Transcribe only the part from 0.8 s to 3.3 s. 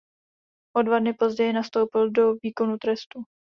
dva dny později nastoupil do výkonu trestu.